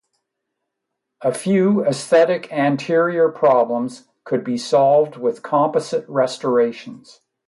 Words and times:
A 1.21 1.31
few 1.31 1.85
aesthetic 1.85 2.51
anterior 2.51 3.29
problems 3.29 4.07
could 4.23 4.43
be 4.43 4.57
solved 4.57 5.15
with 5.15 5.43
composite 5.43 6.05
restorations. 6.09 7.21